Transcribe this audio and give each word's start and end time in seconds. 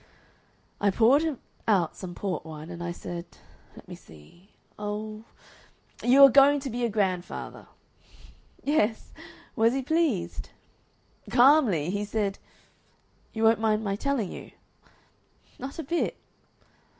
"I 0.79 0.89
poured 0.89 1.21
him 1.21 1.37
out 1.67 1.95
some 1.95 2.15
port 2.15 2.43
wine, 2.43 2.71
and 2.71 2.81
I 2.83 2.91
said 2.91 3.37
let 3.75 3.87
me 3.87 3.93
see 3.93 4.49
oh, 4.79 5.25
'You 6.03 6.23
are 6.23 6.29
going 6.31 6.59
to 6.61 6.71
be 6.71 6.83
a 6.83 6.89
grandfather!'" 6.89 7.67
"Yes. 8.63 9.13
Was 9.55 9.73
he 9.75 9.83
pleased?" 9.83 10.49
"Calmly! 11.29 11.91
He 11.91 12.03
said 12.03 12.39
you 13.31 13.43
won't 13.43 13.59
mind 13.59 13.83
my 13.83 13.95
telling 13.95 14.31
you?" 14.31 14.49
"Not 15.59 15.77
a 15.77 15.83
bit." 15.83 16.17